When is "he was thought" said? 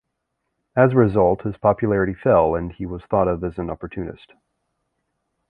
2.71-3.27